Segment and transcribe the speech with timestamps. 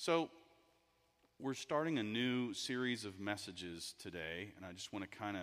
[0.00, 0.30] So,
[1.40, 5.42] we're starting a new series of messages today, and I just want to kind of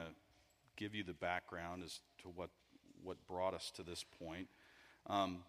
[0.78, 2.52] give you the background as to what,
[3.04, 4.48] what brought us to this point.
[5.08, 5.40] Um,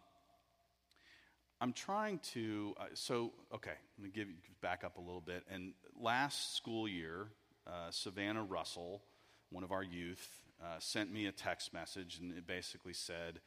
[1.60, 5.44] I'm trying to, uh, so, okay, let me give you back up a little bit.
[5.48, 7.28] And last school year,
[7.64, 9.02] uh, Savannah Russell,
[9.50, 10.28] one of our youth,
[10.60, 13.38] uh, sent me a text message, and it basically said,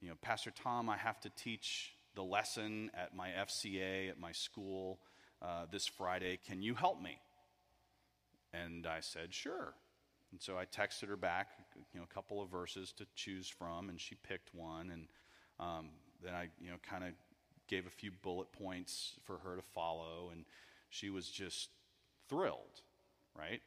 [0.00, 4.32] You know, Pastor Tom, I have to teach the lesson at my FCA at my
[4.32, 5.00] school
[5.42, 6.38] uh, this Friday.
[6.46, 7.18] Can you help me?
[8.52, 9.74] And I said, Sure.
[10.32, 11.50] And so I texted her back,
[11.92, 14.90] you know, a couple of verses to choose from, and she picked one.
[14.90, 15.06] And
[15.60, 15.90] um,
[16.24, 17.10] then I, you know, kind of
[17.68, 20.44] gave a few bullet points for her to follow, and
[20.90, 21.68] she was just
[22.28, 22.82] thrilled,
[23.38, 23.60] right?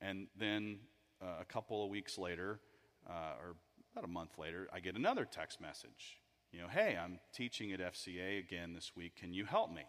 [0.00, 0.78] And then
[1.20, 2.60] uh, a couple of weeks later,
[3.08, 3.56] uh, or
[3.92, 6.19] about a month later, I get another text message.
[6.52, 9.14] You know, hey, I'm teaching at FCA again this week.
[9.14, 9.82] Can you help me?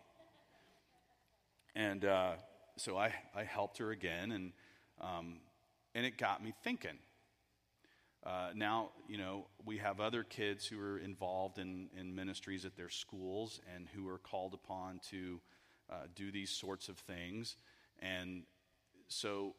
[1.73, 2.33] And uh,
[2.77, 4.53] so I, I helped her again, and,
[5.01, 5.39] um,
[5.95, 6.99] and it got me thinking.
[8.23, 12.77] Uh, now, you know, we have other kids who are involved in, in ministries at
[12.77, 15.41] their schools and who are called upon to
[15.89, 17.55] uh, do these sorts of things.
[17.97, 18.43] And
[19.07, 19.55] so,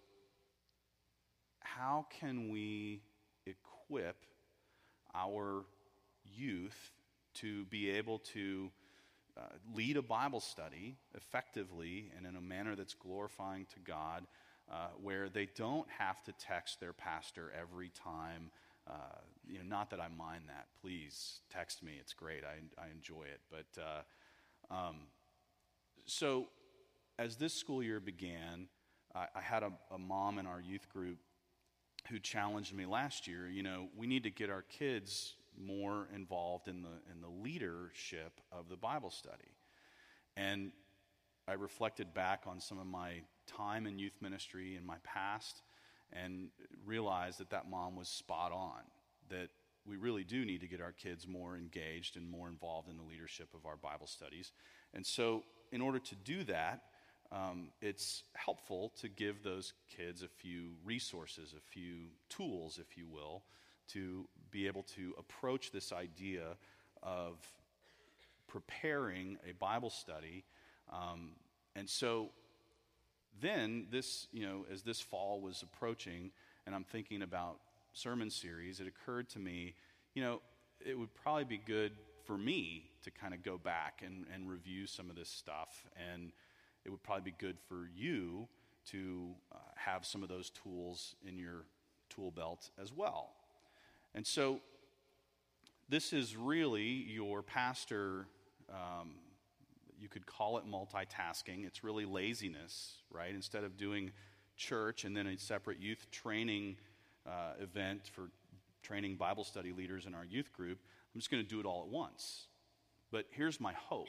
[1.59, 3.03] how can we
[3.45, 4.25] equip
[5.17, 5.65] our
[6.37, 6.91] youth
[7.35, 8.71] to be able to
[9.37, 9.43] uh,
[9.75, 14.27] lead a Bible study effectively and in a manner that's glorifying to God,
[14.71, 18.51] uh, where they don't have to text their pastor every time.
[18.87, 18.93] Uh,
[19.47, 20.67] you know, not that I mind that.
[20.81, 22.43] Please text me; it's great.
[22.45, 23.41] I, I enjoy it.
[23.51, 24.97] But uh, um,
[26.05, 26.49] so,
[27.19, 28.67] as this school year began,
[29.15, 31.19] I, I had a, a mom in our youth group
[32.11, 33.49] who challenged me last year.
[33.49, 38.41] You know, we need to get our kids more involved in the, in the leadership
[38.51, 39.57] of the Bible study.
[40.37, 40.73] And
[41.47, 45.63] I reflected back on some of my time in youth ministry in my past
[46.13, 46.49] and
[46.85, 48.83] realized that that mom was spot on,
[49.31, 49.49] that
[49.87, 53.03] we really do need to get our kids more engaged and more involved in the
[53.03, 54.53] leadership of our Bible studies.
[54.95, 56.83] And so, in order to do that,
[57.33, 63.07] um, it's helpful to give those kids a few resources, a few tools, if you
[63.09, 63.43] will,
[63.89, 66.57] to be able to approach this idea
[67.03, 67.37] of
[68.49, 70.45] preparing a Bible study.
[70.93, 71.31] Um,
[71.75, 72.31] and so
[73.41, 76.31] then, this, you know, as this fall was approaching,
[76.67, 77.59] and I'm thinking about
[77.93, 79.75] sermon series, it occurred to me,
[80.15, 80.41] you know,
[80.85, 81.93] it would probably be good
[82.25, 85.87] for me to kind of go back and, and review some of this stuff.
[86.13, 86.33] And
[86.85, 88.49] it would probably be good for you
[88.91, 91.65] to uh, have some of those tools in your
[92.11, 93.31] tool belt as well.
[94.15, 94.61] And so,
[95.89, 98.27] this is really your pastor.
[98.71, 99.17] Um,
[100.01, 101.67] you could call it multitasking.
[101.67, 103.35] It's really laziness, right?
[103.35, 104.11] Instead of doing
[104.57, 106.77] church and then a separate youth training
[107.27, 108.31] uh, event for
[108.83, 110.79] training Bible study leaders in our youth group,
[111.15, 112.47] I'm just going to do it all at once.
[113.11, 114.09] But here's my hope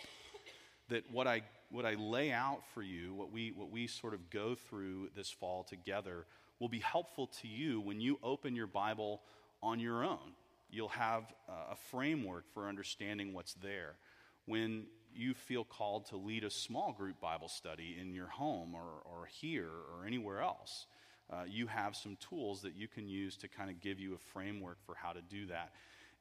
[0.90, 4.30] that what I, what I lay out for you, what we, what we sort of
[4.30, 6.25] go through this fall together,
[6.59, 9.22] will be helpful to you when you open your Bible
[9.63, 10.35] on your own.
[10.69, 11.34] You'll have
[11.72, 13.96] a framework for understanding what's there.
[14.46, 14.85] When
[15.16, 19.25] you feel called to lead a small group Bible study in your home or, or
[19.25, 20.88] here or anywhere else,
[21.31, 24.18] uh, you have some tools that you can use to kind of give you a
[24.18, 25.72] framework for how to do that.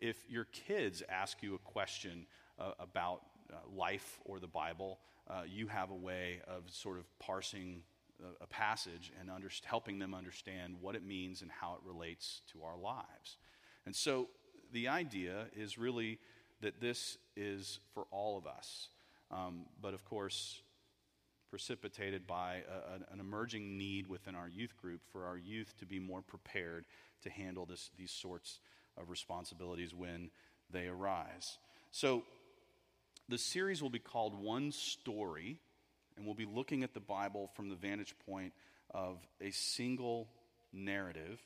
[0.01, 2.27] If your kids ask you a question
[2.59, 3.23] uh, about
[3.53, 4.99] uh, life or the Bible,
[5.29, 7.83] uh, you have a way of sort of parsing
[8.41, 12.63] a, passage and under, helping them understand what it means and how it relates to
[12.63, 13.37] our lives.
[13.87, 14.29] And so
[14.73, 16.19] the idea is really
[16.61, 18.89] that this is for all of us.
[19.31, 20.63] Um, but of course,
[21.51, 25.99] precipitated by a, an emerging need within our youth group for our youth to be
[25.99, 26.85] more prepared
[27.23, 28.61] to handle this, these sorts
[28.97, 30.31] of responsibilities when
[30.71, 31.59] they arise.
[31.91, 32.23] So,
[33.29, 35.59] the series will be called One Story
[36.17, 38.53] and we'll be looking at the Bible from the vantage point
[38.91, 40.29] of a single
[40.73, 41.41] narrative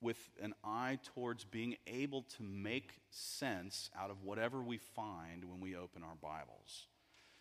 [0.00, 5.60] with an eye towards being able to make sense out of whatever we find when
[5.60, 6.86] we open our Bibles.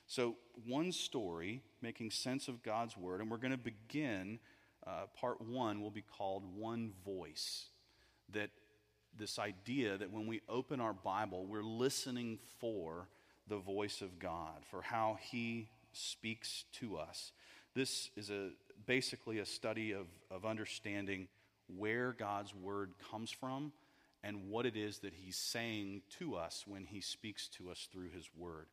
[0.06, 0.36] So,
[0.68, 4.40] one story, making sense of God's Word, and we're going to begin.
[4.86, 7.68] Uh, part one will be called One Voice.
[8.34, 8.50] That
[9.18, 13.08] this idea that when we open our Bible, we're listening for
[13.48, 17.32] the voice of God, for how He speaks to us.
[17.74, 18.50] This is a,
[18.86, 21.28] basically a study of, of understanding
[21.68, 23.72] where God's word comes from
[24.24, 28.10] and what it is that he's saying to us when he speaks to us through
[28.10, 28.68] his word.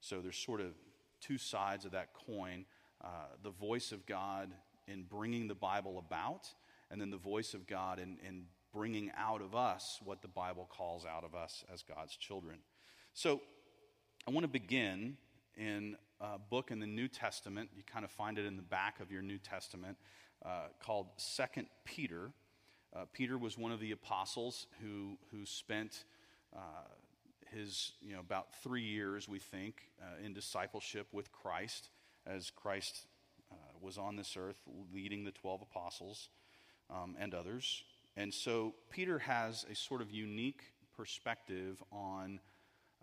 [0.00, 0.72] So there's sort of
[1.20, 2.66] two sides of that coin
[3.02, 3.08] uh,
[3.42, 4.52] the voice of God
[4.86, 6.46] in bringing the Bible about,
[6.88, 10.68] and then the voice of God in, in bringing out of us what the Bible
[10.70, 12.58] calls out of us as God's children.
[13.12, 13.40] So
[14.26, 15.16] I want to begin
[15.56, 17.70] in a book in the New Testament.
[17.76, 19.96] You kind of find it in the back of your New Testament
[20.44, 22.30] uh, called Second Peter.
[22.94, 26.04] Uh, Peter was one of the apostles who, who spent
[26.54, 26.60] uh,
[27.50, 31.90] his, you know, about three years, we think, uh, in discipleship with Christ
[32.26, 33.06] as Christ
[33.50, 34.60] uh, was on this earth
[34.94, 36.28] leading the 12 apostles
[36.88, 37.82] um, and others.
[38.16, 40.62] And so Peter has a sort of unique
[40.96, 42.38] perspective on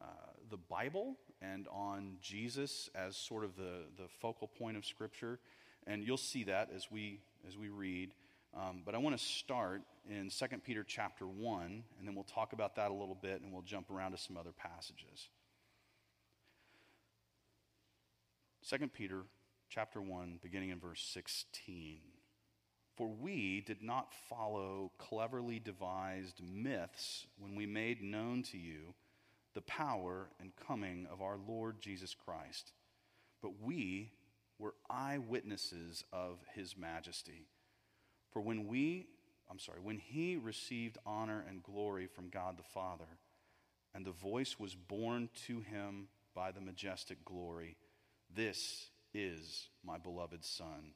[0.01, 0.06] uh,
[0.50, 5.39] the Bible and on Jesus as sort of the, the focal point of Scripture.
[5.88, 8.13] And you'll see that as we, as we read.
[8.53, 12.53] Um, but I want to start in 2 Peter chapter 1, and then we'll talk
[12.53, 15.30] about that a little bit, and we'll jump around to some other passages.
[18.68, 19.21] 2 Peter
[19.69, 22.00] chapter 1, beginning in verse 16.
[22.97, 28.94] For we did not follow cleverly devised myths when we made known to you
[29.59, 32.71] the power and coming of our Lord Jesus Christ,
[33.41, 34.09] but we
[34.57, 37.45] were eyewitnesses of his majesty.
[38.31, 39.07] For when we,
[39.51, 43.17] I'm sorry, when he received honor and glory from God the Father,
[43.94, 47.75] and the voice was borne to him by the majestic glory,
[48.33, 50.94] This is my beloved Son,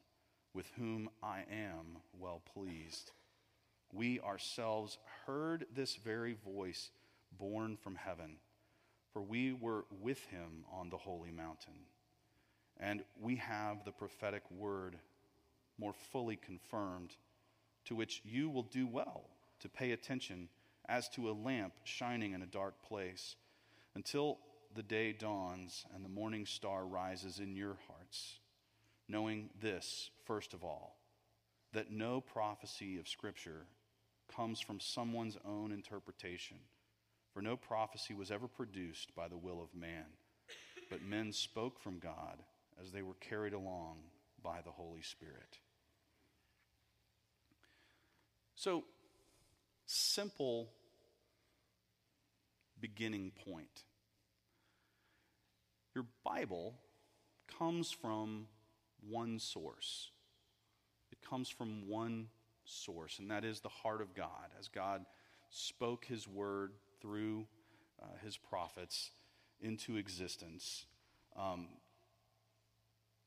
[0.54, 3.10] with whom I am well pleased.
[3.92, 4.96] We ourselves
[5.26, 6.88] heard this very voice
[7.38, 8.36] borne from heaven,
[9.14, 11.86] for we were with him on the holy mountain.
[12.78, 14.96] And we have the prophetic word
[15.78, 17.16] more fully confirmed,
[17.86, 19.30] to which you will do well
[19.60, 20.48] to pay attention
[20.88, 23.36] as to a lamp shining in a dark place,
[23.94, 24.38] until
[24.74, 28.40] the day dawns and the morning star rises in your hearts,
[29.08, 30.96] knowing this, first of all,
[31.72, 33.66] that no prophecy of Scripture
[34.34, 36.56] comes from someone's own interpretation.
[37.34, 40.06] For no prophecy was ever produced by the will of man,
[40.88, 42.44] but men spoke from God
[42.80, 43.96] as they were carried along
[44.40, 45.58] by the Holy Spirit.
[48.54, 48.84] So,
[49.84, 50.70] simple
[52.80, 53.82] beginning point.
[55.92, 56.74] Your Bible
[57.58, 58.46] comes from
[59.08, 60.10] one source.
[61.10, 62.28] It comes from one
[62.64, 64.52] source, and that is the heart of God.
[64.56, 65.04] As God
[65.50, 66.72] spoke his word
[67.04, 67.44] through
[68.02, 69.10] uh, his prophets
[69.60, 70.86] into existence,
[71.36, 71.66] um,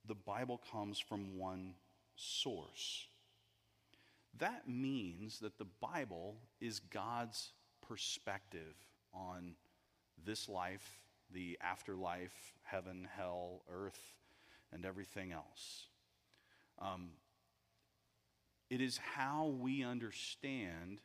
[0.08, 1.76] the Bible comes from one
[2.16, 3.06] source.
[4.40, 7.52] That means that the Bible is God's
[7.88, 8.74] perspective
[9.14, 9.54] on
[10.26, 11.00] this life,
[11.32, 14.16] the afterlife, heaven, hell, earth,
[14.74, 15.86] and everything else.
[16.80, 17.10] Um,
[18.72, 21.00] it is how we understand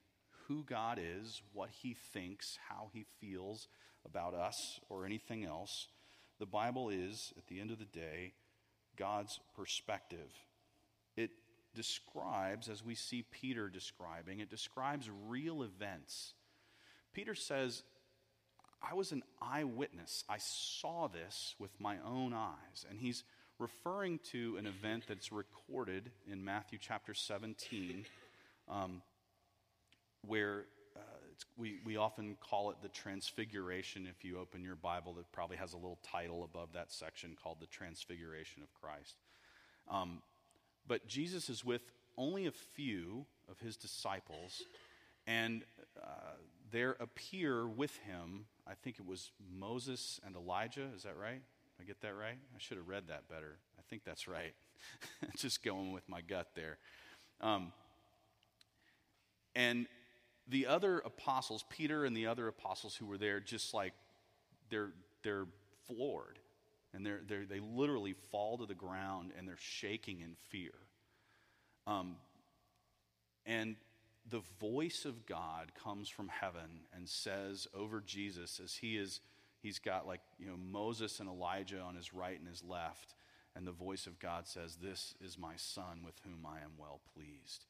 [0.48, 3.68] who God is, what He thinks, how He feels
[4.04, 5.88] about us or anything else.
[6.38, 8.32] The Bible is, at the end of the day,
[8.96, 10.32] God's perspective.
[11.16, 11.30] It
[11.74, 16.34] describes, as we see Peter describing, it describes real events.
[17.12, 17.82] Peter says,
[18.82, 20.24] I was an eyewitness.
[20.28, 22.84] I saw this with my own eyes.
[22.88, 23.22] And he's
[23.58, 28.04] referring to an event that's recorded in Matthew chapter 17,
[28.68, 29.02] um,
[30.26, 30.64] where
[30.96, 31.00] uh,
[31.56, 34.06] we, we often call it the Transfiguration.
[34.08, 37.58] If you open your Bible, it probably has a little title above that section called
[37.60, 39.16] the Transfiguration of Christ.
[39.90, 40.22] Um,
[40.86, 41.82] but Jesus is with
[42.16, 44.62] only a few of his disciples,
[45.26, 45.62] and
[46.02, 46.36] uh,
[46.70, 50.88] there appear with him, I think it was Moses and Elijah.
[50.96, 51.40] Is that right?
[51.80, 52.38] I get that right?
[52.54, 53.56] I should have read that better.
[53.78, 54.54] I think that's right.
[55.36, 56.78] Just going with my gut there.
[57.40, 57.72] Um,
[59.54, 59.86] and
[60.48, 63.92] the other apostles, Peter and the other apostles who were there, just like
[64.70, 65.46] they're, they're
[65.86, 66.38] floored.
[66.94, 70.72] And they're, they're, they literally fall to the ground and they're shaking in fear.
[71.86, 72.16] Um,
[73.46, 73.76] and
[74.30, 79.20] the voice of God comes from heaven and says over Jesus as he is
[79.60, 83.14] he's got like you know Moses and Elijah on his right and his left
[83.56, 87.00] and the voice of God says this is my son with whom I am well
[87.14, 87.66] pleased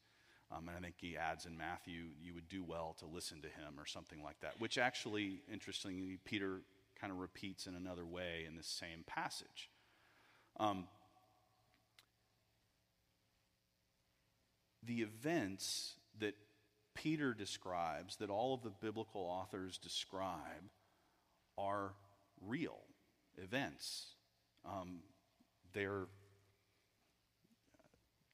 [0.55, 3.47] um, and I think he adds in Matthew you would do well to listen to
[3.47, 6.61] him or something like that which actually interestingly Peter
[6.99, 9.69] kind of repeats in another way in this same passage
[10.59, 10.85] um,
[14.85, 16.35] the events that
[16.93, 20.69] Peter describes, that all of the biblical authors describe,
[21.57, 21.93] are
[22.45, 22.79] real
[23.37, 24.15] events.
[24.65, 24.99] Um,
[25.73, 26.07] they're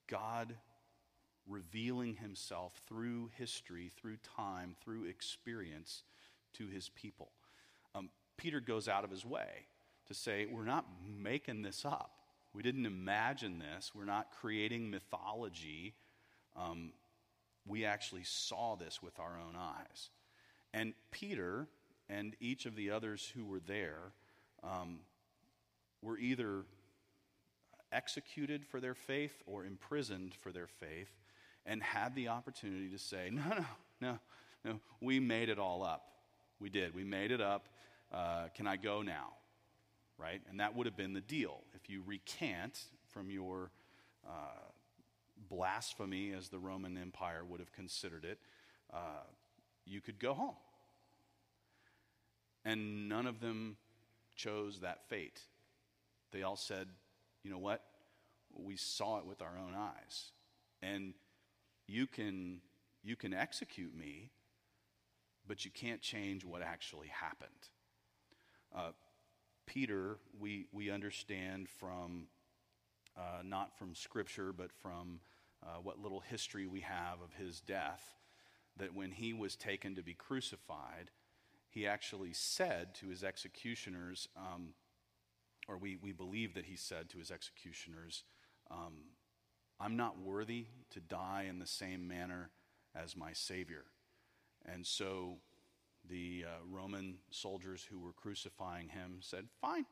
[0.08, 0.56] God
[1.50, 6.04] revealing himself through history, through time, through experience
[6.54, 7.32] to his people.
[7.96, 9.66] Um, Peter goes out of his way
[10.08, 10.86] to say, We're not
[11.18, 12.12] making this up.
[12.54, 13.92] We didn't imagine this.
[13.94, 15.94] We're not creating mythology.
[16.56, 16.94] Um,
[17.68, 20.10] we actually saw this with our own eyes.
[20.74, 21.68] And Peter
[22.10, 24.14] and each of the others who were there
[24.64, 25.00] um,
[26.02, 26.64] were either
[27.92, 31.12] executed for their faith or imprisoned for their faith
[31.70, 33.66] and had the opportunity to say, no, no,
[34.02, 34.20] no,
[34.66, 36.04] no, we made it all up.
[36.60, 36.94] We did.
[36.94, 37.70] We made it up.
[38.12, 39.34] Uh, can I go now?
[40.18, 40.42] Right?
[40.50, 41.62] And that would have been the deal.
[41.76, 43.72] If you recant from your
[44.28, 44.66] uh,
[45.48, 48.40] blasphemy, as the Roman Empire would have considered it,
[48.92, 49.24] uh,
[49.86, 50.56] you could go home.
[52.66, 53.78] And none of them
[54.36, 55.40] chose that fate.
[56.32, 56.88] They all said,
[57.44, 57.84] you know what?
[58.54, 60.32] We saw it with our own eyes.
[60.82, 61.14] And
[61.90, 62.62] you can,
[63.04, 64.30] you can execute me,
[65.48, 67.50] but you can't change what actually happened.
[68.76, 68.92] Uh,
[69.66, 72.28] Peter, we, we understand from,
[73.18, 75.20] uh, not from Scripture, but from
[75.64, 78.16] uh, what little history we have of his death,
[78.78, 81.12] that when he was taken to be crucified,
[81.70, 84.74] he actually said to his executioners, um,
[85.68, 88.24] or we, we believe that he said to his executioners,
[88.72, 88.94] um,
[89.80, 92.50] I'm not worthy to die in the same manner
[92.96, 93.86] as my Savior.
[94.66, 95.38] And so
[96.08, 99.86] the uh, Roman soldiers who were crucifying him said, Fine.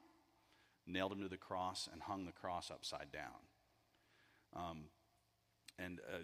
[0.86, 3.44] Nailed him to the cross and hung the cross upside down.
[4.56, 4.84] Um,
[5.78, 6.24] and, uh,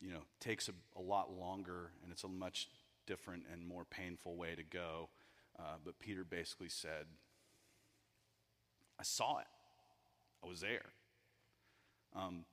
[0.00, 2.68] you know, takes a, a, lot longer and it's a much
[3.06, 5.08] different and more painful way to go.
[5.58, 7.06] Uh, but Peter basically said,
[8.98, 9.46] I saw it,
[10.44, 10.92] I was there.
[12.14, 12.44] Um,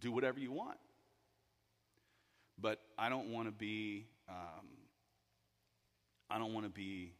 [0.00, 0.78] do whatever you want.
[2.60, 4.66] But I don't want to be, um,
[6.30, 7.12] I don't want to be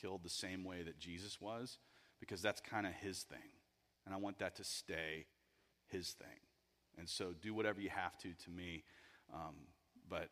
[0.00, 1.78] killed the same way that Jesus was
[2.20, 3.38] because that's kind of his thing.
[4.04, 5.26] And I want that to stay
[5.88, 6.28] his thing.
[6.98, 8.84] And so do whatever you have to to me.
[9.32, 9.54] Um,
[10.08, 10.30] but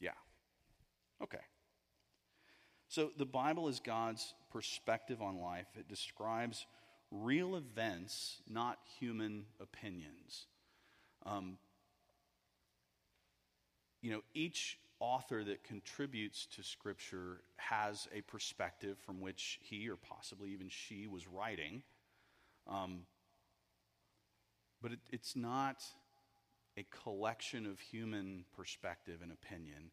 [0.00, 0.10] yeah.
[1.22, 1.38] Okay.
[2.88, 5.66] So the Bible is God's perspective on life.
[5.78, 6.66] It describes
[7.22, 10.46] real events, not human opinions.
[11.24, 11.58] Um,
[14.02, 19.96] you know, each author that contributes to Scripture has a perspective from which he or
[19.96, 21.82] possibly even she was writing.
[22.66, 23.00] Um,
[24.82, 25.82] but it, it's not
[26.76, 29.90] a collection of human perspective and opinion.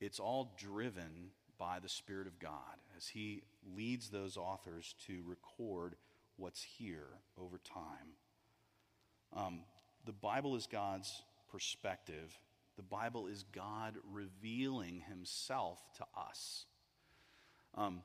[0.00, 3.42] It's all driven by the Spirit of God as He
[3.76, 5.94] leads those authors to record
[6.42, 7.06] what's here
[7.38, 8.16] over time.
[9.32, 9.60] Um,
[10.04, 12.36] the Bible is God's perspective.
[12.76, 16.66] The Bible is God revealing himself to us.
[17.76, 18.02] Um,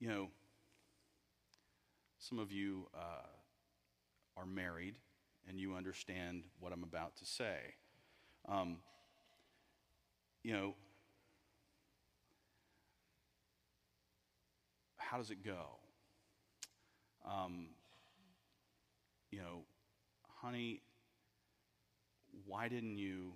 [0.00, 0.28] you know,
[2.18, 3.28] some of you uh,
[4.36, 4.96] are married
[5.48, 7.58] and you understand what I'm about to say.
[8.48, 8.78] Um,
[10.42, 10.74] you know,
[15.10, 15.78] how does it go?
[17.28, 17.68] Um,
[19.30, 19.64] you know,
[20.40, 20.80] honey,
[22.46, 23.32] why didn't you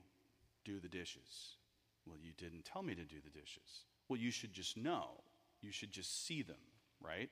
[0.65, 1.57] do the dishes?
[2.07, 3.85] Well, you didn't tell me to do the dishes.
[4.09, 5.23] Well, you should just know.
[5.61, 6.57] You should just see them,
[7.00, 7.31] right?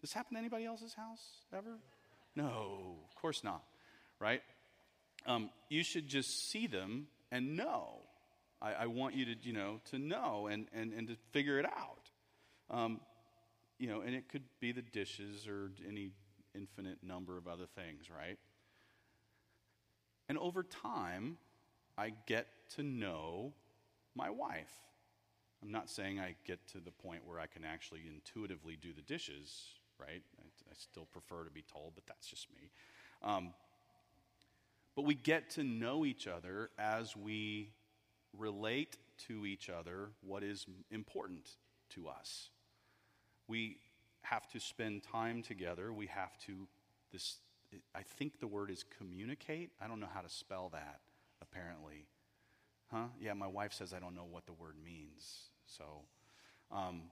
[0.00, 1.22] This happen to anybody else's house
[1.56, 1.78] ever?
[2.34, 3.62] No, of course not,
[4.18, 4.42] right?
[5.26, 8.00] Um, you should just see them and know.
[8.60, 11.66] I, I, want you to, you know, to know and, and, and to figure it
[11.66, 12.10] out.
[12.70, 13.00] Um,
[13.82, 16.12] you know, and it could be the dishes or any
[16.54, 18.38] infinite number of other things, right?
[20.28, 21.36] And over time,
[21.98, 22.46] I get
[22.76, 23.54] to know
[24.14, 24.70] my wife.
[25.60, 29.02] I'm not saying I get to the point where I can actually intuitively do the
[29.02, 29.50] dishes,
[29.98, 30.22] right?
[30.38, 32.70] I, I still prefer to be told, but that's just me.
[33.20, 33.52] Um,
[34.94, 37.72] but we get to know each other as we
[38.38, 38.96] relate
[39.26, 41.48] to each other what is important
[41.90, 42.50] to us.
[43.52, 43.76] We
[44.22, 45.92] have to spend time together.
[45.92, 46.66] We have to,
[47.12, 47.36] this,
[47.94, 49.72] I think the word is communicate.
[49.78, 51.00] I don't know how to spell that,
[51.42, 52.06] apparently.
[52.90, 53.08] Huh?
[53.20, 55.50] Yeah, my wife says I don't know what the word means.
[55.66, 55.84] So,
[56.70, 57.02] um,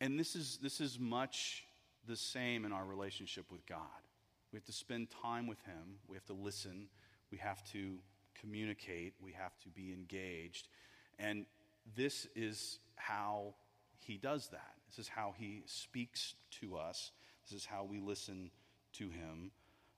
[0.00, 1.62] and this is, this is much
[2.08, 3.78] the same in our relationship with God.
[4.50, 6.88] We have to spend time with Him, we have to listen,
[7.30, 7.98] we have to
[8.34, 10.66] communicate, we have to be engaged.
[11.20, 11.46] And
[11.94, 13.54] this is how
[13.98, 14.74] he does that.
[14.88, 17.12] This is how he speaks to us.
[17.44, 18.50] This is how we listen
[18.94, 19.50] to him.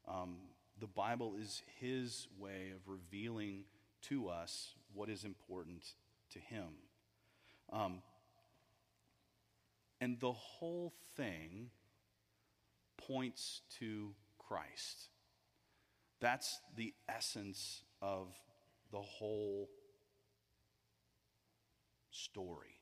[0.08, 0.36] Um,
[0.80, 3.64] the Bible is his way of revealing
[4.02, 5.84] to us what is important
[6.30, 6.68] to him.
[7.72, 8.02] Um,
[10.00, 11.70] and the whole thing
[12.96, 15.08] points to Christ.
[16.20, 18.28] That's the essence of
[18.90, 19.68] the whole
[22.10, 22.75] story.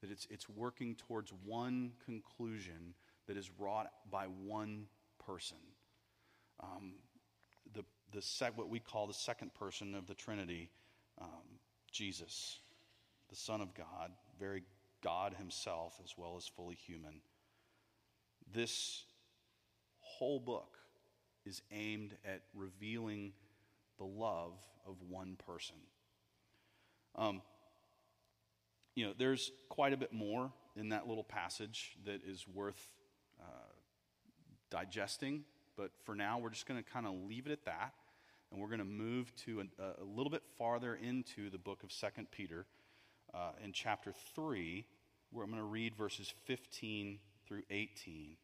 [0.00, 2.94] That it's, it's working towards one conclusion
[3.26, 4.86] that is wrought by one
[5.24, 5.58] person.
[6.62, 6.94] Um,
[7.74, 10.70] the, the sec, what we call the second person of the Trinity,
[11.20, 11.58] um,
[11.90, 12.60] Jesus,
[13.28, 14.62] the Son of God, very
[15.02, 17.20] God Himself as well as fully human.
[18.52, 19.04] This
[20.00, 20.78] whole book
[21.44, 23.32] is aimed at revealing
[23.98, 24.52] the love
[24.86, 25.76] of one person.
[27.14, 27.40] Um,
[28.96, 32.88] you know, there's quite a bit more in that little passage that is worth
[33.40, 33.44] uh,
[34.70, 35.44] digesting,
[35.76, 37.92] but for now, we're just going to kind of leave it at that,
[38.50, 41.92] and we're going to move to a, a, little bit farther into the book of
[41.92, 42.64] Second Peter
[43.34, 44.86] uh, in chapter 3,
[45.30, 48.36] where I'm going to read verses 15 through 18,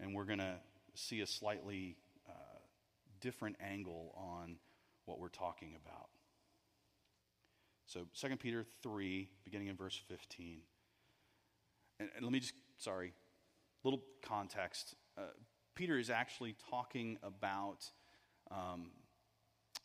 [0.00, 0.56] and we're going to
[0.94, 1.96] see a slightly
[2.28, 2.32] uh,
[3.20, 4.56] different angle on
[5.04, 6.08] what we're talking about.
[7.86, 10.58] So 2 Peter 3, beginning in verse 15.
[12.00, 13.12] And, and let me just, sorry,
[13.84, 14.94] little context.
[15.16, 15.22] Uh,
[15.74, 17.90] Peter is actually talking about
[18.50, 18.90] um,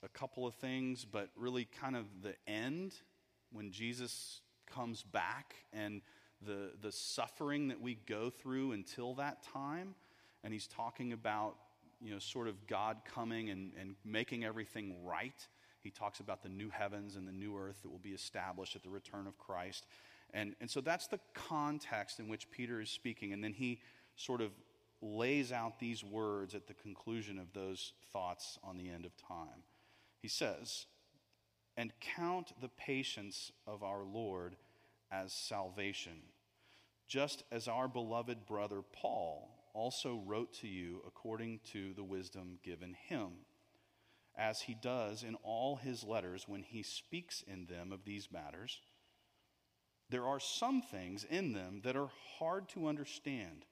[0.03, 2.93] a couple of things, but really kind of the end
[3.51, 6.01] when Jesus comes back and
[6.45, 9.95] the, the suffering that we go through until that time.
[10.43, 11.55] And he's talking about
[11.99, 15.47] you know, sort of God coming and, and making everything right.
[15.87, 18.83] He talks about the new heavens and the new earth that will be established at
[18.83, 19.85] the return of Christ.
[20.33, 23.31] And, and so that's the context in which Peter is speaking.
[23.31, 23.79] And then he
[24.17, 24.51] sort of
[25.01, 29.63] lays out these words at the conclusion of those thoughts on the end of time.
[30.21, 30.87] He says,
[31.77, 34.57] And count the patience of our Lord
[35.09, 36.19] as salvation,
[37.07, 42.93] just as our beloved brother Paul also wrote to you according to the wisdom given
[43.07, 43.29] him,
[44.37, 48.79] as he does in all his letters when he speaks in them of these matters.
[50.09, 53.65] There are some things in them that are hard to understand,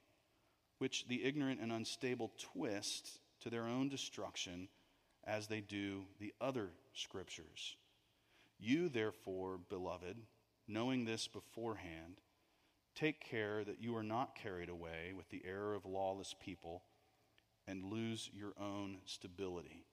[0.78, 4.68] which the ignorant and unstable twist to their own destruction
[5.24, 7.76] as they do the other scriptures.
[8.58, 10.16] You, therefore, beloved,
[10.68, 12.20] knowing this beforehand,
[12.96, 16.82] Take care that you are not carried away with the error of lawless people
[17.68, 19.84] and lose your own stability,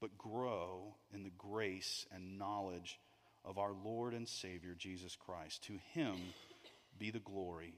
[0.00, 2.98] but grow in the grace and knowledge
[3.44, 5.64] of our Lord and Savior Jesus Christ.
[5.64, 6.14] To him
[6.98, 7.74] be the glory,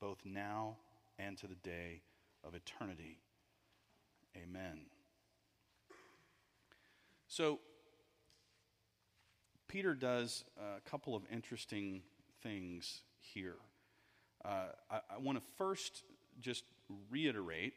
[0.00, 0.76] both now
[1.18, 2.02] and to the day
[2.44, 3.18] of eternity.
[4.36, 4.80] Amen.
[7.28, 7.60] So,
[9.68, 12.02] Peter does a couple of interesting
[12.42, 13.56] things here.
[14.44, 16.04] Uh, I, I want to first
[16.40, 16.64] just
[17.10, 17.74] reiterate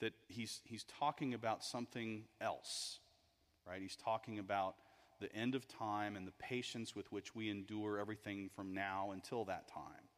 [0.00, 2.98] that he's, he's talking about something else,
[3.66, 3.80] right?
[3.80, 4.74] He's talking about
[5.20, 9.44] the end of time and the patience with which we endure everything from now until
[9.46, 10.08] that time,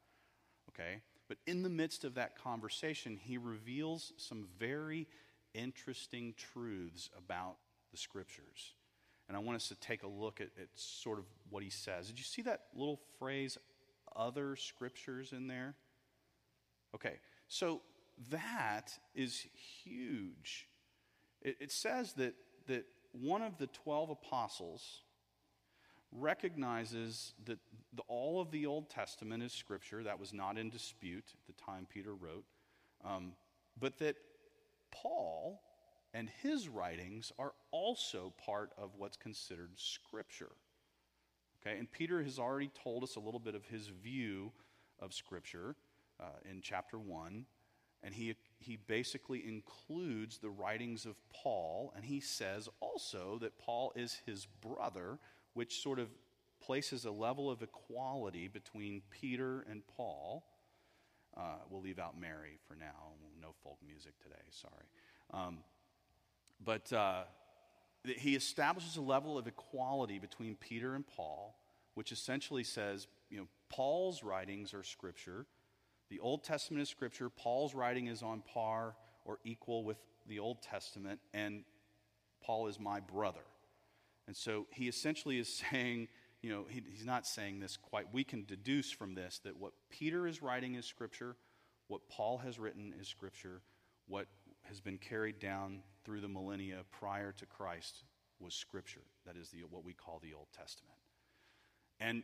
[0.70, 1.02] okay?
[1.28, 5.06] But in the midst of that conversation, he reveals some very
[5.54, 7.56] interesting truths about
[7.90, 8.74] the scriptures.
[9.28, 12.06] And I want us to take a look at, at sort of what he says.
[12.08, 13.58] Did you see that little phrase,
[14.16, 15.74] other scriptures in there?
[16.94, 17.82] Okay, so
[18.30, 19.46] that is
[19.82, 20.68] huge.
[21.42, 22.34] It, it says that,
[22.66, 25.02] that one of the 12 apostles
[26.12, 27.58] recognizes that
[27.92, 30.02] the, all of the Old Testament is scripture.
[30.02, 32.44] That was not in dispute at the time Peter wrote.
[33.04, 33.32] Um,
[33.78, 34.16] but that
[34.90, 35.60] Paul
[36.14, 40.52] and his writings are also part of what's considered scripture.
[41.60, 44.52] Okay, and Peter has already told us a little bit of his view
[45.00, 45.74] of Scripture
[46.20, 47.44] uh, in chapter 1.
[48.02, 53.92] And he, he basically includes the writings of Paul, and he says also that Paul
[53.96, 55.18] is his brother,
[55.54, 56.08] which sort of
[56.64, 60.44] places a level of equality between Peter and Paul.
[61.36, 63.12] Uh, we'll leave out Mary for now.
[63.40, 64.84] No folk music today, sorry.
[65.32, 65.58] Um,
[66.64, 67.22] but uh,
[68.04, 71.56] he establishes a level of equality between Peter and Paul,
[71.94, 75.46] which essentially says, you know, Paul's writings are scripture.
[76.10, 77.28] The Old Testament is scripture.
[77.28, 78.94] Paul's writing is on par
[79.24, 81.64] or equal with the Old Testament, and
[82.42, 83.44] Paul is my brother.
[84.26, 86.08] And so he essentially is saying,
[86.42, 88.12] you know, he, he's not saying this quite.
[88.12, 91.36] We can deduce from this that what Peter is writing is Scripture,
[91.88, 93.62] what Paul has written is Scripture,
[94.06, 94.26] what
[94.62, 98.04] has been carried down through the millennia prior to Christ
[98.40, 99.02] was Scripture.
[99.26, 100.98] That is the, what we call the Old Testament.
[102.00, 102.22] And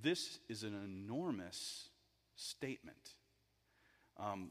[0.00, 1.90] this is an enormous
[2.36, 3.14] statement.
[4.18, 4.50] Um,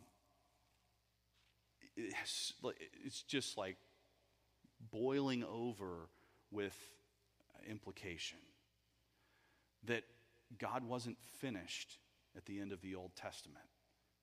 [1.96, 3.78] it's, just like
[4.92, 6.10] boiling over
[6.52, 6.78] with
[7.70, 8.38] implication
[9.86, 10.04] that
[10.58, 11.98] God wasn't finished
[12.36, 13.66] at the end of the Old Testament.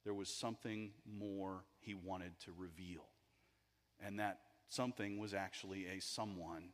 [0.04, 3.04] There was something more he wanted to reveal.
[4.04, 6.70] And that something was actually a someone.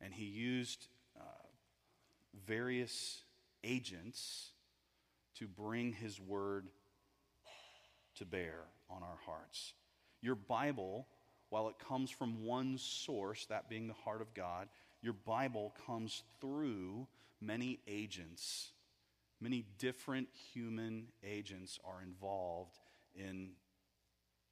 [0.00, 1.46] And he used uh,
[2.46, 3.22] various
[3.62, 4.50] agents
[5.38, 6.68] to bring his word
[8.16, 9.74] to bear on our hearts.
[10.22, 11.06] Your Bible,
[11.50, 14.68] while it comes from one source, that being the heart of God,
[15.02, 17.06] your Bible comes through
[17.40, 18.70] many agents.
[19.40, 22.78] Many different human agents are involved
[23.14, 23.50] in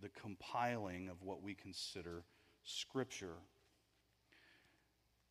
[0.01, 2.25] the compiling of what we consider
[2.65, 3.37] Scripture.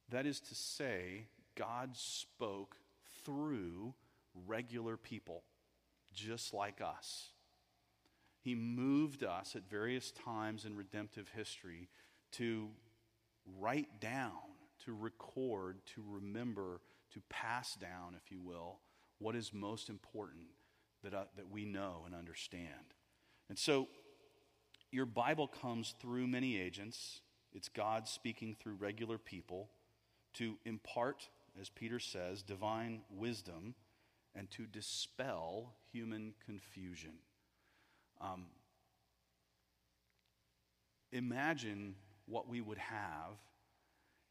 [0.10, 2.76] That is to say, God spoke
[3.24, 3.94] through
[4.48, 5.44] regular people,
[6.14, 7.30] just like us.
[8.42, 11.90] He moved us at various times in redemptive history
[12.34, 12.70] to
[13.60, 14.32] write down,
[14.86, 16.82] to record, to remember,
[17.14, 18.80] to pass down, if you will,
[19.20, 20.46] what is most important
[21.04, 22.96] that, uh, that we know and understand.
[23.50, 23.88] And so,
[24.92, 27.22] your Bible comes through many agents.
[27.54, 29.70] It's God speaking through regular people
[30.34, 33.76] to impart, as Peter says, divine wisdom
[34.36, 37.14] and to dispel human confusion.
[38.20, 38.46] Um,
[41.12, 43.38] imagine what we would have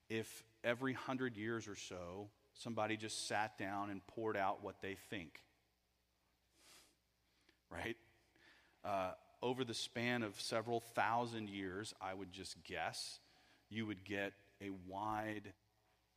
[0.08, 4.96] if every hundred years or so somebody just sat down and poured out what they
[5.10, 5.40] think.
[7.70, 7.96] Right?
[8.84, 13.20] Uh, over the span of several thousand years, I would just guess,
[13.68, 15.52] you would get a wide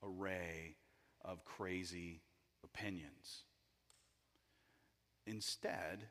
[0.02, 0.76] array
[1.24, 2.22] of crazy
[2.64, 3.44] opinions.
[5.26, 6.08] Instead,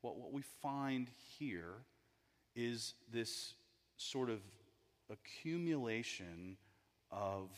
[0.00, 1.84] what, what we find here
[2.54, 3.54] is this
[3.96, 4.40] sort of
[5.10, 6.56] accumulation
[7.10, 7.50] of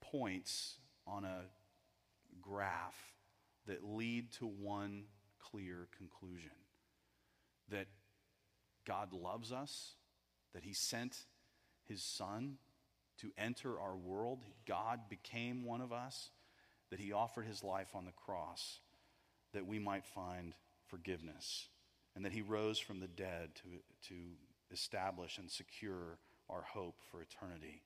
[0.00, 1.42] points on a
[2.40, 2.96] graph
[3.66, 5.04] that lead to one
[5.38, 6.50] clear conclusion
[7.68, 7.86] that
[8.86, 9.94] God loves us,
[10.54, 11.16] that He sent
[11.84, 12.58] His Son
[13.18, 14.44] to enter our world.
[14.66, 16.30] God became one of us,
[16.90, 18.80] that He offered His life on the cross
[19.52, 20.54] that we might find
[20.88, 21.68] forgiveness,
[22.14, 24.14] and that He rose from the dead to, to
[24.72, 27.82] establish and secure our hope for eternity.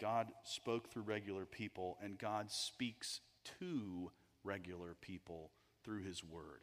[0.00, 3.20] God spoke through regular people, and God speaks
[3.60, 4.10] to
[4.42, 5.50] regular people
[5.84, 6.60] through His Word.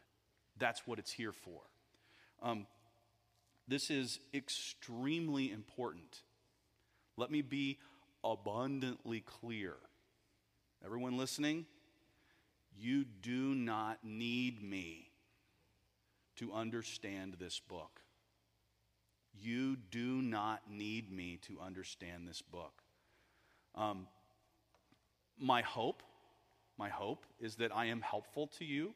[0.58, 1.60] That's what it's here for.
[2.42, 2.66] Um,
[3.68, 6.22] this is extremely important.
[7.16, 7.78] Let me be
[8.24, 9.74] abundantly clear.
[10.84, 11.66] Everyone listening,
[12.78, 15.10] you do not need me
[16.36, 18.00] to understand this book.
[19.40, 22.82] You do not need me to understand this book.
[23.74, 24.06] Um,
[25.38, 26.02] my hope,
[26.78, 28.94] my hope is that I am helpful to you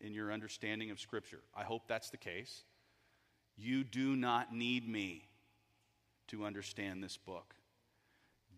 [0.00, 1.40] in your understanding of Scripture.
[1.54, 2.64] I hope that's the case.
[3.56, 5.28] You do not need me
[6.28, 7.54] to understand this book.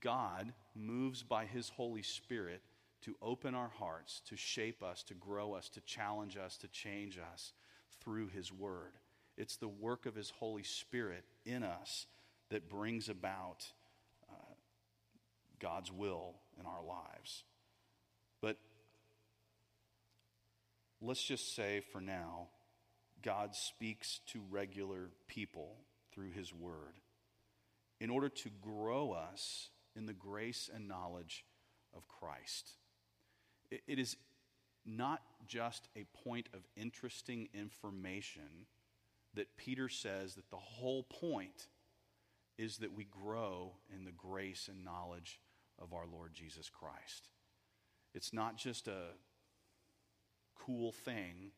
[0.01, 2.63] God moves by His Holy Spirit
[3.03, 7.19] to open our hearts, to shape us, to grow us, to challenge us, to change
[7.19, 7.53] us
[8.03, 8.93] through His Word.
[9.37, 12.07] It's the work of His Holy Spirit in us
[12.51, 13.67] that brings about
[14.31, 14.55] uh,
[15.61, 17.45] God's will in our lives.
[18.41, 18.57] But
[21.01, 22.49] let's just say for now,
[23.23, 25.77] God speaks to regular people
[26.13, 27.01] through His Word
[28.01, 31.45] in order to grow us in the grace and knowledge
[31.95, 32.73] of Christ.
[33.71, 34.17] It, is
[34.85, 38.67] not just a point of interesting information
[39.35, 41.69] that Peter says that the whole point
[42.59, 45.41] is that we grow in the grace and knowledge
[45.81, 47.29] of our Lord Jesus Christ.
[48.15, 49.11] It's not just a
[50.59, 51.53] cool thing,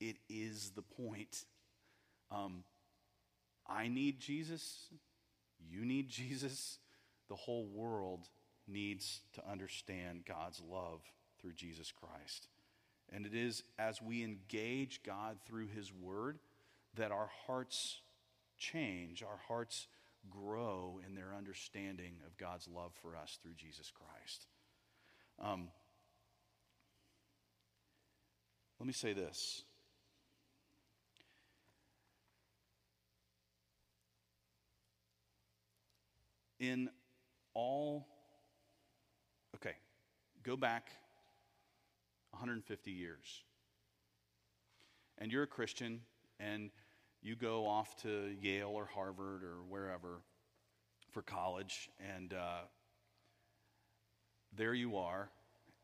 [0.00, 1.44] it is the point.
[2.30, 2.64] Um,
[3.66, 4.86] I need Jesus.
[5.58, 6.78] You need Jesus.
[7.28, 8.28] The whole world
[8.68, 11.00] needs to understand God's love
[11.40, 12.48] through Jesus Christ.
[13.12, 16.38] And it is as we engage God through His Word
[16.96, 18.00] that our hearts
[18.58, 19.86] change, our hearts
[20.28, 24.46] grow in their understanding of God's love for us through Jesus Christ.
[25.38, 25.68] Um,
[28.80, 29.62] let me say this.
[36.58, 36.88] In
[37.54, 38.08] all,
[40.46, 40.92] go back
[42.30, 43.42] 150 years.
[45.18, 46.02] And you're a Christian,
[46.38, 46.70] and
[47.20, 50.20] you go off to Yale or Harvard or wherever
[51.10, 52.60] for college, and uh,
[54.54, 55.30] there you are,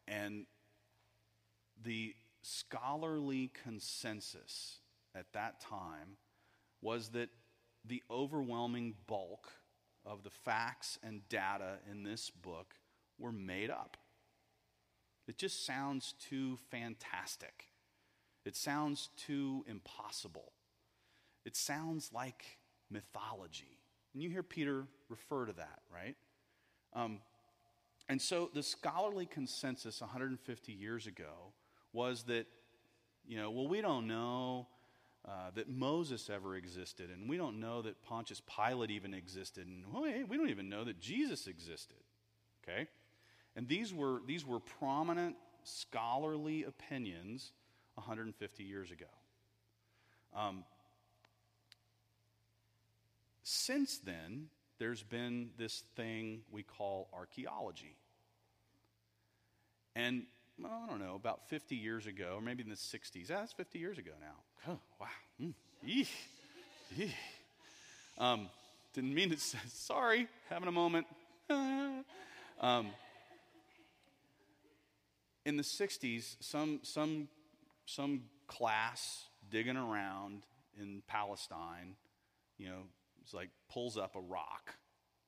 [0.07, 0.47] and
[1.83, 4.79] the scholarly consensus
[5.17, 6.19] at that time
[6.81, 7.31] was that
[7.85, 9.51] the overwhelming bulk
[10.07, 12.75] of the facts and data in this book
[13.19, 13.97] were made up.
[15.33, 17.71] It just sounds too fantastic.
[18.45, 20.53] It sounds too impossible.
[21.47, 22.59] It sounds like
[22.91, 23.79] mythology.
[24.13, 26.17] And you hear Peter refer to that, right?
[26.93, 27.21] Um,
[28.11, 31.55] and so the scholarly consensus 150 years ago
[31.95, 32.45] was that,
[33.27, 34.67] you know, well, we don't know
[35.27, 39.87] uh, that Moses ever existed, and we don't know that Pontius Pilate even existed, and
[40.29, 41.97] we don't even know that Jesus existed.
[42.63, 42.87] Okay?
[43.57, 47.53] And these were, these were prominent scholarly opinions
[47.95, 49.07] 150 years ago.
[50.35, 50.65] Um,
[53.43, 57.97] since then, there's been this thing we call archaeology.
[59.95, 60.25] And
[60.59, 63.31] well, I don't know, about 50 years ago, or maybe in the 60s.
[63.31, 64.73] Ah, that's 50 years ago now.
[64.73, 65.07] Oh, wow.
[65.41, 65.55] Mm.
[65.87, 66.09] Eesh.
[66.97, 67.11] Eesh.
[68.19, 68.49] Um,
[68.95, 71.07] didn't mean to say, sorry, having a moment.
[72.61, 72.87] um,
[75.45, 77.29] in the 60s, some, some,
[77.87, 80.45] some class digging around
[80.81, 81.97] in Palestine,
[82.59, 82.83] you know,
[83.21, 84.75] it's like pulls up a rock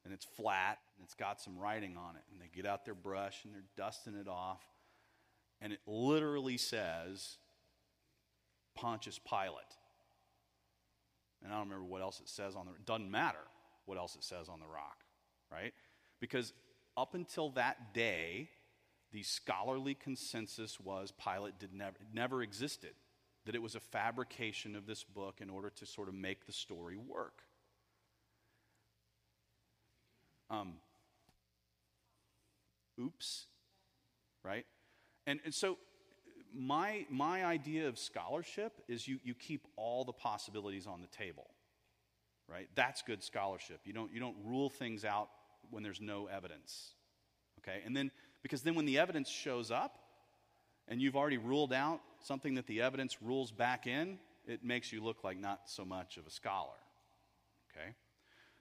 [0.05, 2.23] and it's flat and it's got some writing on it.
[2.33, 4.63] And they get out their brush and they're dusting it off.
[5.61, 7.39] And it literally says
[8.75, 9.65] Pontius Pilate.
[11.43, 13.39] And I don't remember what else it says on the it doesn't matter
[13.87, 15.05] what else it says on the rock,
[15.53, 15.73] right?
[16.21, 16.53] Because
[16.97, 18.49] up until that day,
[19.15, 22.91] the scholarly consensus was Pilate did never, never existed,
[23.47, 26.53] that it was a fabrication of this book in order to sort of make the
[26.53, 27.43] story work.
[30.51, 30.73] Um,
[33.01, 33.47] oops,
[34.43, 34.67] right?
[35.29, 35.79] And, and so
[36.53, 41.47] my, my idea of scholarship is you, you keep all the possibilities on the table,
[42.49, 42.69] right?
[42.75, 43.79] That's good scholarship.
[43.85, 45.29] You don't, you don't rule things out
[45.71, 46.95] when there's no evidence,
[47.61, 47.81] okay?
[47.87, 48.11] And then,
[48.45, 49.99] because then when the evidence shows up
[50.87, 55.03] and you've already ruled out something that the evidence rules back in, it makes you
[55.03, 56.77] look like not so much of a scholar,
[57.71, 57.95] okay?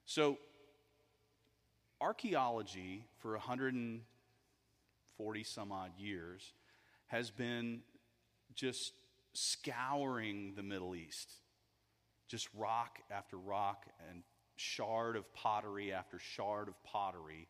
[0.05, 0.37] So
[1.99, 6.53] archaeology for 140 some odd years
[7.07, 7.81] has been
[8.55, 8.93] just
[9.33, 11.29] scouring the Middle East,
[12.29, 14.23] just rock after rock and
[14.55, 17.49] shard of pottery after shard of pottery.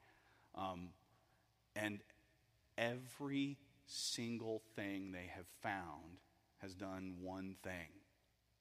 [0.56, 0.89] Um,
[1.76, 2.00] and
[2.77, 6.19] every single thing they have found
[6.57, 7.89] has done one thing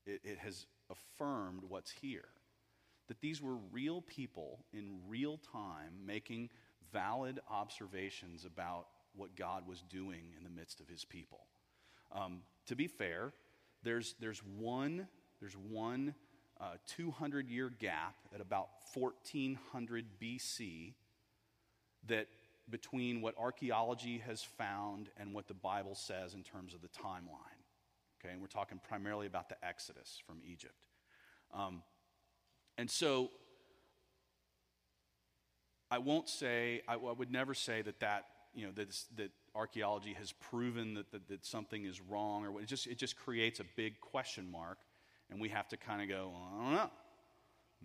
[0.06, 2.28] it, it has affirmed what's here
[3.08, 6.50] that these were real people in real time making
[6.92, 11.40] valid observations about what God was doing in the midst of his people.
[12.12, 13.32] Um, to be fair,
[13.82, 15.08] there's, there's one,
[15.40, 16.14] there's one
[16.60, 20.94] uh, 200 year gap at about 1400 BC
[22.06, 22.28] that
[22.70, 27.60] between what archaeology has found and what the Bible says in terms of the timeline.
[28.20, 30.86] Okay, and we're talking primarily about the Exodus from Egypt.
[31.52, 31.82] Um,
[32.78, 33.30] and so
[35.90, 40.14] I won't say, I, I would never say that that, you know, that, that archaeology
[40.18, 42.60] has proven that, that, that, something is wrong or.
[42.60, 44.78] It just, it just creates a big question mark.
[45.30, 46.90] And we have to kind of go, well, I don't know.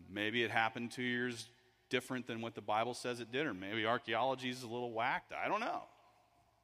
[0.09, 1.47] Maybe it happened two years
[1.89, 5.33] different than what the Bible says it did, or maybe archaeology is a little whacked.
[5.33, 5.83] I don't know.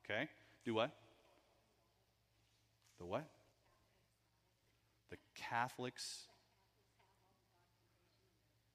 [0.05, 0.29] Okay?
[0.65, 0.91] Do what?
[2.99, 3.27] The what?
[5.09, 6.27] The Catholics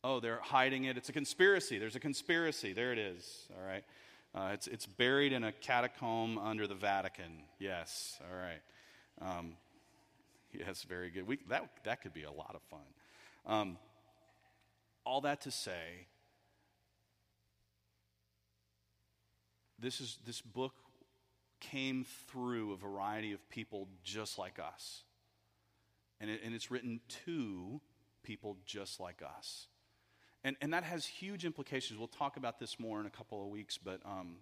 [0.05, 0.97] Oh, they're hiding it.
[0.97, 1.79] It's a conspiracy.
[1.79, 2.73] There's a conspiracy.
[2.73, 3.49] There it is.
[3.57, 3.85] All right.
[4.35, 7.43] Uh, it's, it's buried in a catacomb under the Vatican.
[7.59, 8.19] Yes.
[8.23, 8.61] All right.
[9.21, 9.55] Um,
[10.53, 11.27] yes, very good.
[11.27, 12.81] We, that, that could be a lot of fun.
[13.45, 13.77] Um,
[15.05, 16.07] all that to say,
[19.79, 20.75] this, is, this book
[21.61, 25.03] came through a variety of people just like us.
[26.21, 27.81] And, it, and it's written to
[28.23, 29.69] people just like us.
[30.45, 31.99] And, and that has huge implications.
[31.99, 34.37] We'll talk about this more in a couple of weeks, but um,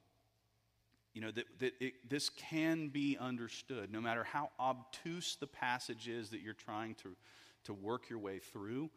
[1.15, 6.09] you know, that, that it, this can be understood, no matter how obtuse the passage
[6.09, 7.17] is that you're trying to,
[7.65, 8.91] to work your way through.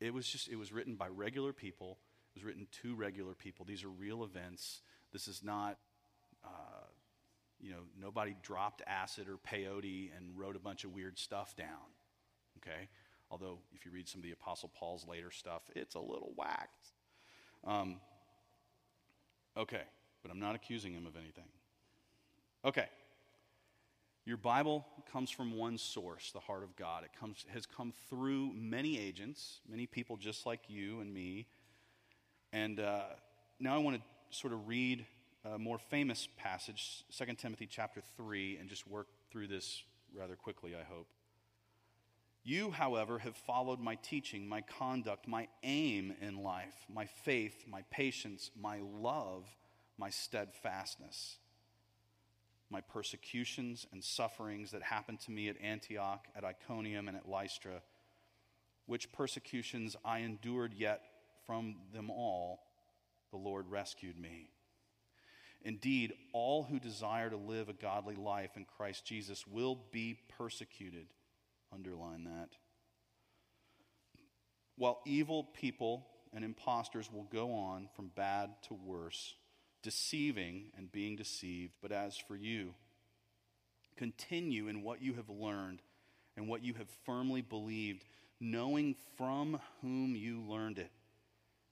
[0.00, 1.98] It was just, it was written by regular people.
[2.34, 3.64] It was written to regular people.
[3.64, 4.82] These are real events.
[5.12, 5.78] This is not,
[6.44, 6.86] uh,
[7.60, 11.88] you know, nobody dropped acid or peyote and wrote a bunch of weird stuff down.
[12.58, 12.88] Okay?
[13.30, 16.92] Although, if you read some of the Apostle Paul's later stuff, it's a little whacked.
[17.64, 17.96] Um,
[19.56, 19.82] okay
[20.22, 21.44] but I'm not accusing him of anything.
[22.64, 22.86] Okay.
[24.24, 27.04] Your Bible comes from one source, the heart of God.
[27.04, 31.46] It comes, has come through many agents, many people just like you and me.
[32.52, 33.04] And uh,
[33.58, 35.06] now I want to sort of read
[35.44, 39.82] a more famous passage, 2 Timothy chapter 3, and just work through this
[40.14, 41.08] rather quickly, I hope.
[42.44, 47.82] You, however, have followed my teaching, my conduct, my aim in life, my faith, my
[47.90, 49.44] patience, my love
[49.98, 51.36] my steadfastness,
[52.70, 57.82] my persecutions and sufferings that happened to me at Antioch, at Iconium, and at Lystra,
[58.86, 61.02] which persecutions I endured, yet
[61.46, 62.60] from them all
[63.30, 64.50] the Lord rescued me.
[65.62, 71.08] Indeed, all who desire to live a godly life in Christ Jesus will be persecuted.
[71.72, 72.50] Underline that.
[74.76, 79.34] While evil people and impostors will go on from bad to worse
[79.82, 81.72] deceiving and being deceived.
[81.82, 82.74] But as for you,
[83.96, 85.82] continue in what you have learned
[86.36, 88.04] and what you have firmly believed,
[88.40, 90.90] knowing from whom you learned it,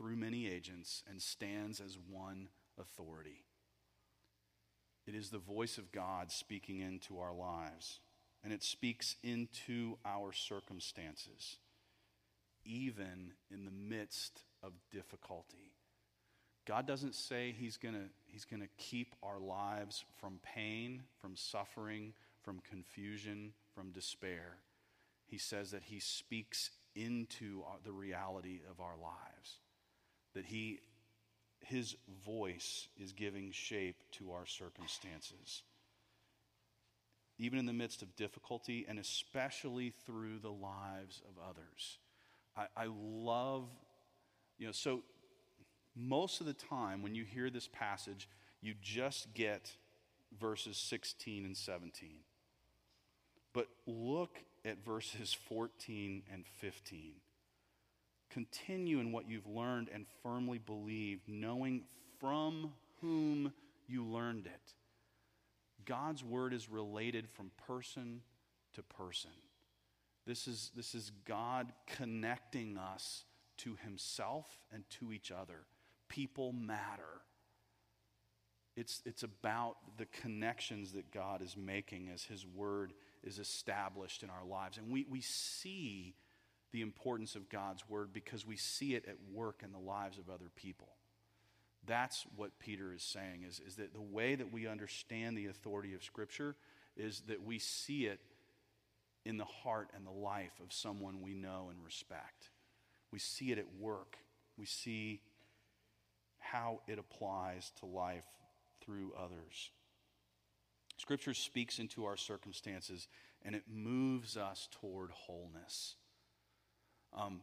[0.00, 2.48] through many agents and stands as one
[2.80, 3.44] authority.
[5.06, 8.00] It is the voice of God speaking into our lives,
[8.42, 11.58] and it speaks into our circumstances,
[12.64, 15.74] even in the midst of difficulty.
[16.66, 22.14] God doesn't say He's going he's going to keep our lives from pain, from suffering,
[22.42, 24.56] from confusion, from despair.
[25.26, 29.58] He says that He speaks into uh, the reality of our lives,
[30.34, 30.80] that He
[31.70, 35.62] his voice is giving shape to our circumstances.
[37.38, 41.98] Even in the midst of difficulty, and especially through the lives of others.
[42.56, 43.68] I, I love,
[44.58, 45.02] you know, so
[45.96, 48.28] most of the time when you hear this passage,
[48.60, 49.72] you just get
[50.38, 52.10] verses 16 and 17.
[53.52, 57.12] But look at verses 14 and 15.
[58.30, 61.82] Continue in what you've learned and firmly believe, knowing
[62.18, 63.52] from whom
[63.86, 64.74] you learned it.
[65.84, 68.20] God's word is related from person
[68.74, 69.30] to person.
[70.26, 73.24] This is, this is God connecting us
[73.58, 75.66] to himself and to each other
[76.10, 77.22] people matter.
[78.76, 84.28] It's, it's about the connections that God is making as His Word is established in
[84.28, 84.76] our lives.
[84.76, 86.14] And we, we see
[86.72, 90.28] the importance of God's Word because we see it at work in the lives of
[90.28, 90.88] other people.
[91.86, 95.94] That's what Peter is saying, is, is that the way that we understand the authority
[95.94, 96.56] of Scripture
[96.96, 98.20] is that we see it
[99.24, 102.50] in the heart and the life of someone we know and respect.
[103.10, 104.16] We see it at work.
[104.56, 105.20] We see
[106.38, 108.24] how it applies to life
[108.84, 109.70] through others.
[110.96, 113.08] Scripture speaks into our circumstances
[113.42, 115.96] and it moves us toward wholeness.
[117.16, 117.40] Um,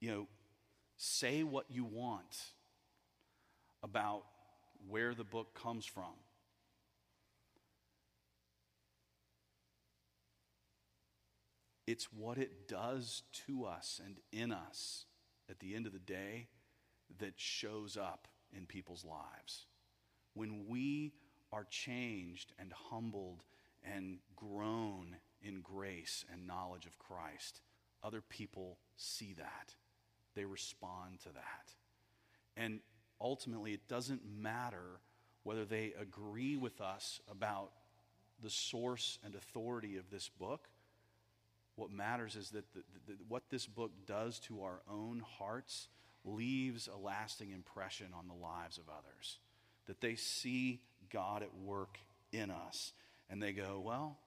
[0.00, 0.26] you know,
[0.96, 2.52] say what you want
[3.82, 4.24] about
[4.88, 6.14] where the book comes from.
[11.86, 15.06] It's what it does to us and in us
[15.48, 16.48] at the end of the day
[17.18, 19.64] that shows up in people's lives.
[20.34, 21.14] When we
[21.50, 23.42] are changed and humbled
[23.82, 27.60] and grown in grace and knowledge of Christ,
[28.02, 29.74] other people see that.
[30.34, 31.72] They respond to that.
[32.56, 32.80] And
[33.20, 35.00] ultimately, it doesn't matter
[35.42, 37.70] whether they agree with us about
[38.42, 40.68] the source and authority of this book.
[41.76, 45.88] What matters is that the, the, what this book does to our own hearts
[46.24, 49.38] leaves a lasting impression on the lives of others.
[49.86, 50.80] That they see
[51.10, 51.98] God at work
[52.32, 52.92] in us.
[53.30, 54.18] And they go, Well,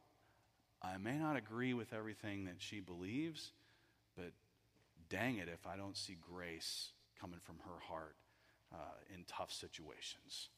[0.81, 3.51] I may not agree with everything that she believes,
[4.15, 4.31] but
[5.09, 8.15] dang it if I don't see grace coming from her heart
[8.73, 8.77] uh,
[9.13, 10.49] in tough situations.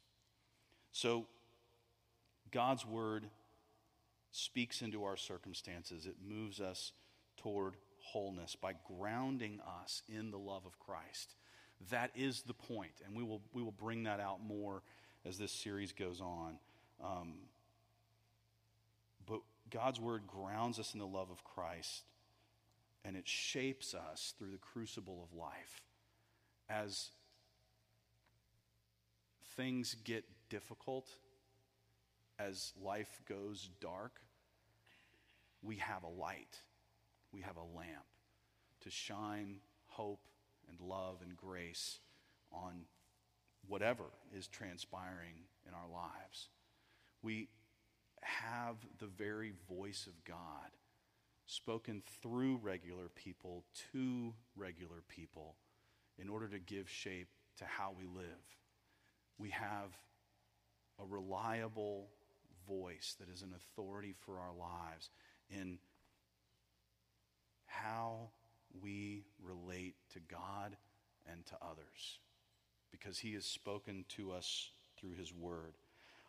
[0.92, 1.26] So,
[2.52, 3.26] God's word
[4.32, 6.92] speaks into our circumstances, it moves us
[7.38, 11.36] toward wholeness by grounding us in the love of Christ.
[11.90, 14.84] That is the point, and we will, we will bring that out more
[15.26, 16.58] as this series goes on.
[17.04, 17.34] Um,
[19.74, 22.04] God's word grounds us in the love of Christ,
[23.04, 25.82] and it shapes us through the crucible of life.
[26.70, 27.10] As
[29.58, 31.08] things get difficult,
[32.38, 34.22] as life goes dark,
[35.64, 36.62] we have a light,
[37.32, 38.06] we have a lamp
[38.82, 39.56] to shine
[39.88, 40.28] hope
[40.70, 42.00] and love and grace
[42.52, 42.86] on
[43.68, 44.06] whatever
[44.38, 46.50] is transpiring in our lives.
[47.24, 47.48] We
[48.24, 50.72] have the very voice of God
[51.46, 55.56] spoken through regular people to regular people
[56.18, 58.26] in order to give shape to how we live.
[59.38, 59.98] We have
[61.02, 62.08] a reliable
[62.68, 65.10] voice that is an authority for our lives
[65.50, 65.80] in
[67.66, 68.30] how
[68.82, 70.78] we relate to God
[71.32, 72.20] and to others
[72.92, 75.74] because he has spoken to us through his word.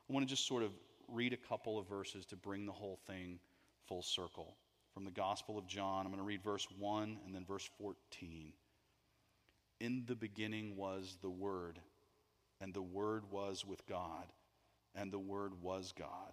[0.09, 0.73] I want to just sort of
[1.09, 3.39] read a couple of verses to bring the whole thing
[3.87, 4.57] full circle.
[4.93, 8.53] From the Gospel of John, I'm going to read verse 1 and then verse 14.
[9.81, 11.81] In the beginning was the Word,
[12.61, 14.33] and the Word was with God,
[14.95, 16.33] and the Word was God.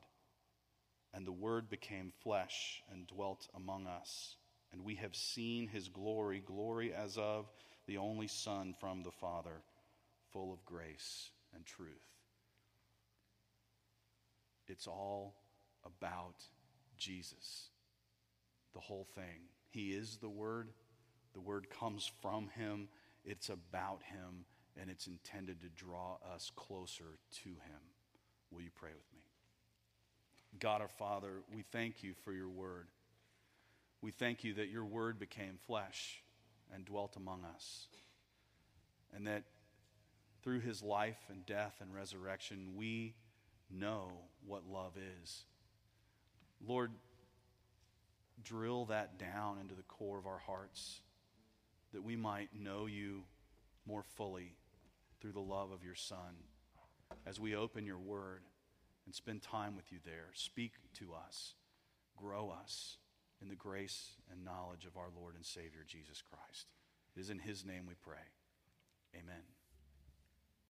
[1.13, 4.35] And the Word became flesh and dwelt among us,
[4.71, 7.51] and we have seen his glory, glory as of
[7.87, 9.63] the only Son from the Father,
[10.31, 12.20] full of grace and truth.
[14.71, 15.35] It's all
[15.85, 16.35] about
[16.97, 17.69] Jesus,
[18.73, 19.49] the whole thing.
[19.69, 20.69] He is the Word,
[21.33, 22.87] the Word comes from Him,
[23.25, 24.45] it's about Him,
[24.79, 27.81] and it's intended to draw us closer to Him.
[28.49, 29.23] Will you pray with me?
[30.59, 32.87] God our Father, we thank you for your Word.
[34.01, 36.23] We thank you that your Word became flesh
[36.73, 37.87] and dwelt among us,
[39.13, 39.43] and that
[40.43, 43.15] through his life and death and resurrection, we
[43.69, 44.09] know
[44.45, 45.43] what love is.
[46.65, 46.91] Lord,
[48.43, 51.01] drill that down into the core of our hearts
[51.93, 53.23] that we might know you
[53.85, 54.55] more fully
[55.19, 56.35] through the love of your Son
[57.25, 58.43] as we open your word
[59.05, 60.29] and spend time with you there.
[60.33, 61.55] Speak to us,
[62.15, 62.97] grow us
[63.41, 66.67] in the grace and knowledge of our Lord and Savior Jesus Christ.
[67.15, 68.23] It is in his name we pray.
[69.15, 69.60] Amen.